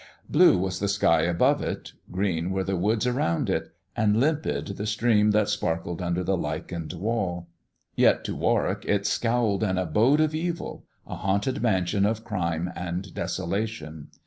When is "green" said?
2.09-2.49